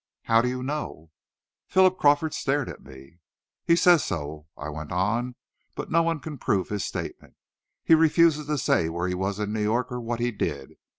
[0.23, 1.11] "How do you know?"
[1.67, 3.19] Philip Crawford stared at me.
[3.65, 5.35] "He says so," I went on;
[5.75, 7.35] "but no one can prove his statement.
[7.83, 10.73] He refuses to say where he was in New York, or what he did.